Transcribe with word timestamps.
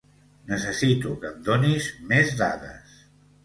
Necessito 0.53 1.11
que 1.21 1.31
em 1.33 1.45
donis 1.51 1.93
mes 2.11 2.35
dades 2.43 3.01